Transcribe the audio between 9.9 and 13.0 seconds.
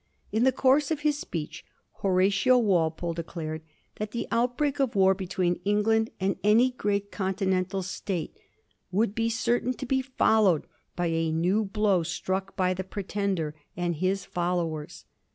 follow ed by a new blow struck by the